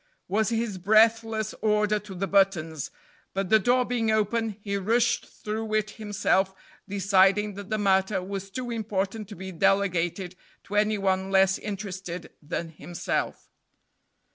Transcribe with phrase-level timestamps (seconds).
[0.27, 2.89] was his breathless older to the buttons;
[3.35, 6.55] but the door being open, he rushed through it himself,
[6.89, 12.31] deciding that the matter was too important to be delegated to any one less interested
[12.41, 13.51] than himself.